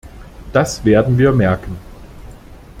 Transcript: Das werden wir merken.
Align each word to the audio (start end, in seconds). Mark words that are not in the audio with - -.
Das 0.51 0.83
werden 0.83 1.15
wir 1.19 1.31
merken. 1.31 1.77